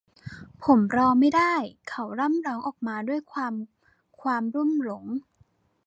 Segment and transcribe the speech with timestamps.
[0.63, 1.53] ผมรอไม่ได้
[1.89, 3.53] เขาร่ำร้องออกมาด้วยความ
[4.21, 5.05] ความลุ่มหลง